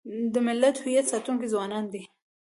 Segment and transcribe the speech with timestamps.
[0.33, 2.03] د ملت د هویت ساتونکي ځوانان دي.